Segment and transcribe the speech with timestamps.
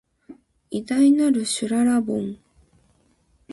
[0.71, 2.39] 偉大なる、しゅららぼん